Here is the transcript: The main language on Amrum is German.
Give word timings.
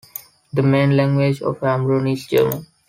The 0.51 0.63
main 0.63 0.97
language 0.97 1.43
on 1.43 1.53
Amrum 1.57 2.11
is 2.11 2.25
German. 2.25 2.65